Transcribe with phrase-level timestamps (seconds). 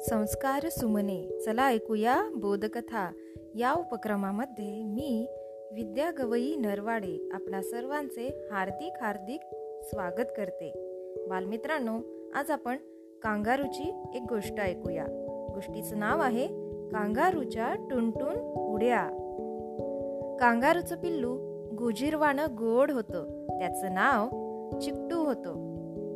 [0.00, 1.38] संस्कार सुमने.
[1.46, 3.12] चला ऐकूया बोधकथा.
[3.54, 5.26] या उपक्रमामध्ये मी
[5.72, 9.40] विद्या गवई नरवाडे आपणा सर्वांचे हार्दिक हार्दिक
[9.82, 10.72] स्वागत करते.
[11.28, 11.98] बालमित्रांनो
[12.34, 12.76] आज आपण
[13.22, 15.04] कांगारूची एक गोष्ट ऐकूया.
[15.54, 16.46] गोष्टीचं नाव आहे
[16.88, 18.34] कांगारूच्या टुनटुन
[18.74, 19.04] उड्या.
[20.40, 21.34] कांगारूचं पिल्लू
[21.76, 23.46] गुजीरवानं गोड होतं.
[23.58, 24.28] त्याचं नाव
[24.78, 25.68] चिकटू होतं.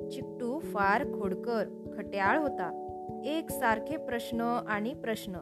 [0.09, 1.65] चिकटू फार खोडकर
[1.97, 2.82] खट्याळ होता.
[3.25, 5.37] एक सारखे प्रश्न आणि प्रश्न.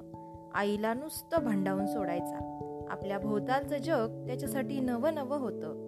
[0.54, 2.56] आईला नुसतं भंडावून सोडायचा.
[2.90, 5.86] आपल्या भोवतालचं जग त्याच्यासाठी नवं नवं होतं.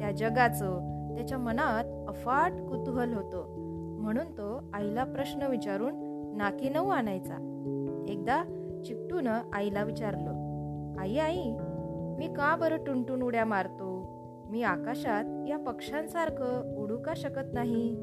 [0.00, 3.44] त्या जगाचं त्याच्या मनात अफाट कुतूहल होतं.
[4.00, 5.92] म्हणून तो आईला प्रश्न विचारून
[6.36, 7.34] नाकी नऊ आणायचा.
[8.08, 8.44] एकदा
[8.86, 10.46] चिकटूनं आईला विचारलं
[10.98, 11.42] आई आई
[12.18, 14.16] मी का बरं टुनटुन उड्या मारतो?
[14.50, 17.94] मी आकाशात या पक्ष्यांसारखं उडू का शकत नाही?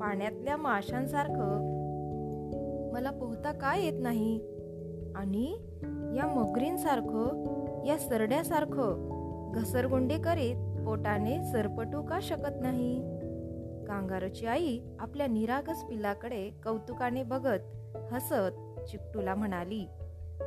[0.00, 1.75] पाण्यातल्या माशांसारखं
[2.96, 4.40] मला पोहता का येत नाही?
[5.16, 5.58] आणि
[6.16, 13.00] या मगरींसारखं या सरड्यासारखं घसरगुंडे करीत पोटाने सरपटू का शकत नाही?
[13.84, 17.58] कांगारूची आई आपल्या निरागस पिल्लाकडे कौतुकाने बघत
[18.12, 19.86] हसत चिकटूला म्हणाली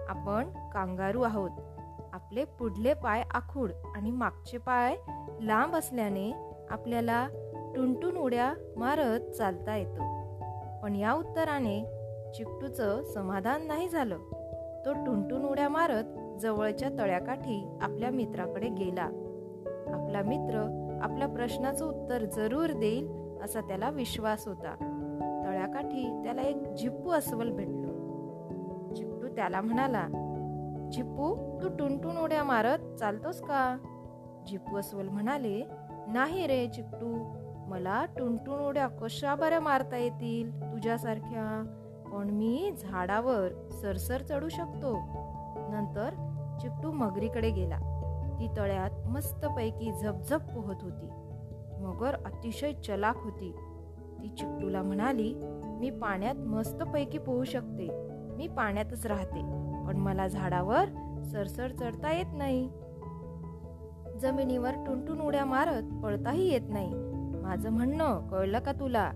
[0.09, 1.51] आपण कांगारू आहोत.
[2.13, 4.95] आपले पुढले पाय आखूड आणि मागचे पाय
[5.41, 6.31] लांब असल्याने
[6.69, 7.27] आपल्याला
[7.75, 10.19] टुनटुन उड्या मारत चालता येतं.
[10.81, 11.98] पण या उत्तराने
[12.35, 14.17] चिकटूचं समाधान नाही झालं.
[14.85, 19.03] तो टुनटुन उड्या मारत जवळच्या तळ्याकाठी आपल्या मित्राकडे गेला.
[19.87, 23.07] आपला मित्र आपल्या प्रश्नाचं उत्तर जरूर देईल
[23.43, 24.75] असा त्याला विश्वास होता.
[25.45, 27.89] तळ्याकाठी त्याला एक झिप्पू अस्वल भेटलं.
[28.93, 30.07] चिपटू त्याला म्हणाला
[30.93, 33.77] झिप्पू तू टुनटुन उड्या मारत चालतोस का?
[34.49, 35.63] झिप्पू अस्वल म्हणाले
[36.07, 37.33] नाही रे चिकटू.
[37.69, 41.75] मला टुनटुन उड्या कशा बऱ्या मारता येतील तुझ्यासारख्या?
[42.13, 44.99] पण मी झाडावर सरसर चढू शकतो.
[45.71, 46.09] नंतर
[46.61, 47.77] चिकटू मगरीकडे गेला.
[48.39, 51.09] ती तळ्यात मस्तपैकी झपझप पोहत होती.
[51.79, 53.55] मगर अतिशय चलाक होती.
[54.23, 55.33] ती चिकटूला म्हणाली
[55.65, 57.87] मी पाण्यात मस्तपैकी पोहू शकते.
[58.35, 59.41] मी पाण्यातच राहते.
[59.87, 60.85] पण मला झाडावर
[61.23, 62.69] सरसर चढता येत नाही.
[64.19, 66.91] जमिनीवर टुनटुन उड्या मारत पळताही येत नाही.
[67.41, 69.11] माझं म्हणणं कळलं का तुला?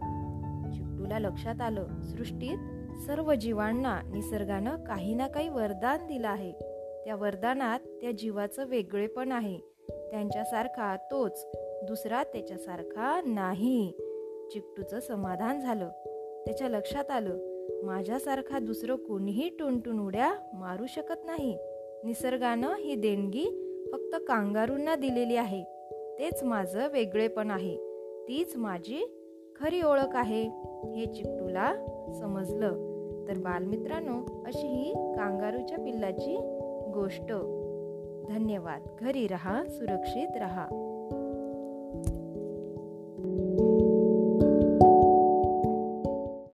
[0.73, 2.01] चिकटूला लक्षात आलं.
[2.01, 2.57] सृष्टीत
[2.97, 6.51] सर्व जीवांना निसर्गानं काही ना काही वरदान दिलं आहे.
[7.05, 9.57] त्या वरदानात त्या जीवाचं वेगळेपण आहे.
[9.89, 11.47] त्यांच्यासारखा तोच
[11.83, 13.93] दुसरा त्याच्यासारखा नाही.
[14.51, 15.89] चिकटूचं समाधान झालं.
[16.45, 17.37] त्याच्या लक्षात आलं
[17.83, 21.57] माझ्यासारखा दुसरं कोणीही टुनटुन उड्या मारू शकत नाही.
[22.03, 23.45] निसर्गानं ही देणगी
[23.91, 25.63] फक्त कांगारूंना दिलेली आहे.
[26.19, 27.77] तेच माझं वेगळेपण आहे.
[28.27, 29.19] तीच माझी
[29.55, 30.72] खरी ओळख आहे.
[30.91, 31.73] हे चिट्टूला
[32.19, 32.93] समजलं.
[33.27, 36.37] तर बालमित्रांनो अशी ही कांगारूच्या पिल्लाची
[36.93, 37.33] गोष्ट.
[38.33, 38.81] धन्यवाद.
[39.01, 40.67] घरी रहा सुरक्षित रहा.